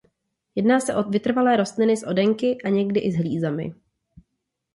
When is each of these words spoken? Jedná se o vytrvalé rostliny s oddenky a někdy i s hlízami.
Jedná 0.55 0.79
se 0.79 0.95
o 0.95 1.03
vytrvalé 1.03 1.57
rostliny 1.57 1.97
s 1.97 2.03
oddenky 2.03 2.57
a 2.61 2.69
někdy 2.69 2.99
i 2.99 3.11
s 3.11 3.17
hlízami. 3.17 3.73